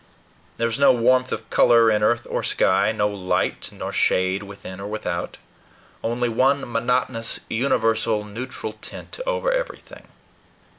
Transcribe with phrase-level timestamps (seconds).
[0.57, 4.79] There was no warmth or color in earth or sky, no light nor shade within
[4.79, 5.37] or without,
[6.03, 10.07] only one monotonous, universal neutral tint over everything.